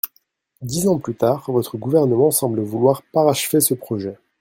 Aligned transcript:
»Dix 0.63 0.87
ans 0.87 0.97
plus 0.97 1.13
tard, 1.13 1.43
votre 1.51 1.77
gouvernement 1.77 2.31
semble 2.31 2.59
vouloir 2.63 3.03
parachever 3.13 3.61
ce 3.61 3.75
projet. 3.75 4.17